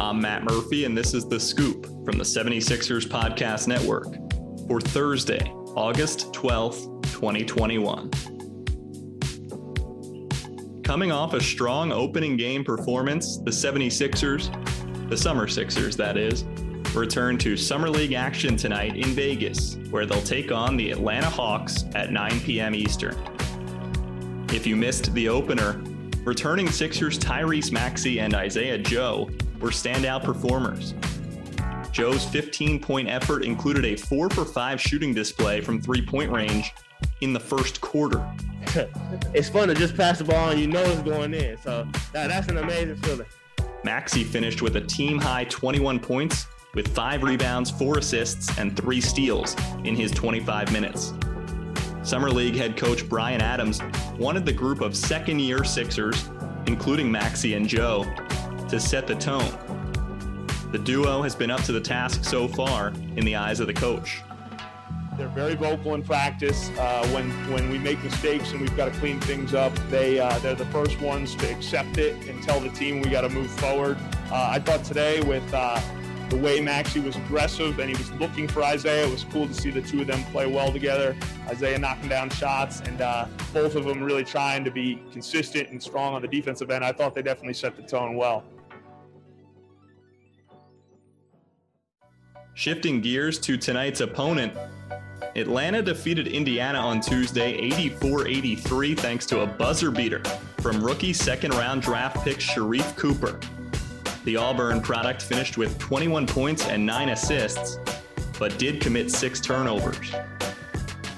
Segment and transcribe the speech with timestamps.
[0.00, 4.06] I'm Matt Murphy, and this is The Scoop from the 76ers Podcast Network
[4.68, 8.08] for Thursday, August 12th, 2021.
[10.84, 16.44] Coming off a strong opening game performance, the 76ers, the Summer Sixers, that is,
[16.94, 21.86] return to Summer League action tonight in Vegas, where they'll take on the Atlanta Hawks
[21.96, 22.72] at 9 p.m.
[22.72, 23.16] Eastern.
[24.50, 25.82] If you missed the opener,
[26.22, 29.28] returning Sixers Tyrese Maxey and Isaiah Joe
[29.60, 30.94] were standout performers.
[31.92, 36.72] Joe's 15 point effort included a 4 for 5 shooting display from three point range
[37.20, 38.24] in the first quarter.
[39.34, 41.56] it's fun to just pass the ball and you know it's going in.
[41.58, 43.26] So that, that's an amazing feeling.
[43.84, 49.00] Maxey finished with a team high 21 points with five rebounds, four assists, and three
[49.00, 51.14] steals in his 25 minutes.
[52.02, 53.80] Summer League head coach Brian Adams
[54.18, 56.28] wanted the group of second year Sixers,
[56.66, 58.04] including Maxey and Joe,
[58.68, 59.50] to set the tone.
[60.72, 63.72] The duo has been up to the task so far in the eyes of the
[63.72, 64.22] coach.
[65.16, 66.70] They're very vocal in practice.
[66.78, 70.38] Uh, when when we make mistakes and we've got to clean things up, they uh,
[70.40, 73.50] they're the first ones to accept it and tell the team we got to move
[73.52, 73.96] forward.
[74.30, 75.80] Uh, I thought today with uh,
[76.28, 79.54] the way Maxey was aggressive and he was looking for Isaiah, it was cool to
[79.54, 81.16] see the two of them play well together.
[81.48, 85.82] Isaiah knocking down shots and uh, both of them really trying to be consistent and
[85.82, 86.84] strong on the defensive end.
[86.84, 88.44] I thought they definitely set the tone well.
[92.58, 94.52] Shifting gears to tonight's opponent,
[95.36, 100.20] Atlanta defeated Indiana on Tuesday 84 83 thanks to a buzzer beater
[100.60, 103.38] from rookie second round draft pick Sharife Cooper.
[104.24, 107.78] The Auburn product finished with 21 points and 9 assists,
[108.40, 110.10] but did commit six turnovers.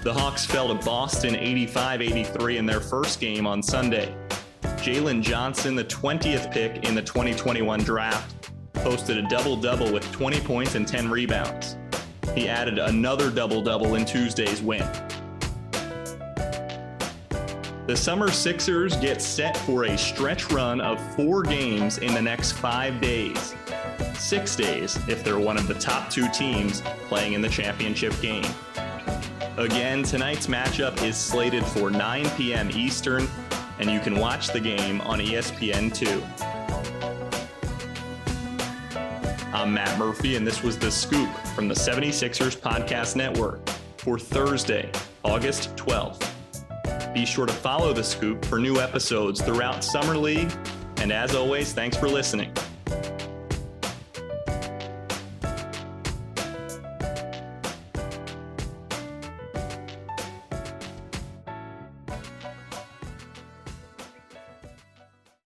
[0.02, 4.14] The Hawks fell to Boston 85 83 in their first game on Sunday.
[4.60, 8.39] Jalen Johnson, the 20th pick in the 2021 draft,
[8.82, 11.76] posted a double double with 20 points and 10 rebounds.
[12.34, 14.86] He added another double double in Tuesday's win.
[17.86, 22.52] The Summer Sixers get set for a stretch run of four games in the next
[22.52, 23.54] five days.
[24.14, 28.46] Six days if they're one of the top two teams playing in the championship game.
[29.56, 32.70] Again, tonight's matchup is slated for 9 p.m.
[32.70, 33.28] Eastern,
[33.80, 36.59] and you can watch the game on ESPN2.
[39.52, 44.92] I'm Matt Murphy, and this was The Scoop from the 76ers Podcast Network for Thursday,
[45.24, 46.24] August 12th.
[47.12, 50.52] Be sure to follow The Scoop for new episodes throughout Summer League,
[50.98, 52.54] and as always, thanks for listening.